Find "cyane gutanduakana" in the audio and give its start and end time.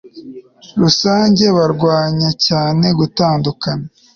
2.45-3.85